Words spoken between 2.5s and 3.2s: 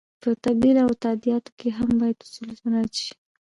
مراعت شي.